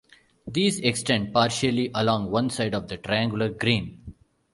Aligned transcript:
These 0.47 0.79
extend 0.79 1.31
partially 1.31 1.91
along 1.93 2.31
one 2.31 2.49
side 2.49 2.73
of 2.73 2.87
the 2.87 2.97
triangular 2.97 3.49
Green. 3.49 4.15